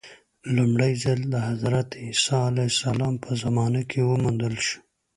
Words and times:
لومړی 0.55 0.93
ځل 1.03 1.19
د 1.33 1.35
حضرت 1.47 1.89
عیسی 2.03 2.37
علیه 2.49 2.69
السلام 2.73 3.13
په 3.23 3.31
زمانه 3.43 3.81
کې 3.89 3.99
وموندل 4.09 4.55
شو. 4.65 4.77